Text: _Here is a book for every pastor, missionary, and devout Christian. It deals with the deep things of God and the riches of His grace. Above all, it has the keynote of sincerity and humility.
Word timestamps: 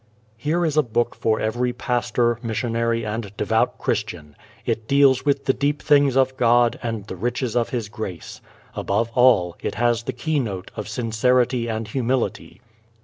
_Here 0.35 0.65
is 0.65 0.77
a 0.77 0.81
book 0.81 1.13
for 1.13 1.39
every 1.39 1.73
pastor, 1.73 2.39
missionary, 2.41 3.05
and 3.05 3.31
devout 3.37 3.77
Christian. 3.77 4.35
It 4.65 4.87
deals 4.87 5.25
with 5.25 5.45
the 5.45 5.53
deep 5.53 5.79
things 5.79 6.17
of 6.17 6.35
God 6.37 6.79
and 6.81 7.05
the 7.05 7.15
riches 7.15 7.55
of 7.55 7.69
His 7.69 7.87
grace. 7.87 8.41
Above 8.75 9.11
all, 9.13 9.55
it 9.61 9.75
has 9.75 10.01
the 10.01 10.11
keynote 10.13 10.71
of 10.75 10.89
sincerity 10.89 11.67
and 11.67 11.87
humility. 11.87 12.61